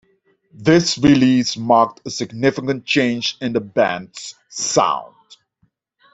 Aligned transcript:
This 0.55 0.97
release 0.97 1.55
marked 1.57 2.01
a 2.07 2.09
significant 2.09 2.85
change 2.85 3.37
in 3.39 3.53
the 3.53 3.59
band's 3.59 4.33
sound. 4.49 5.13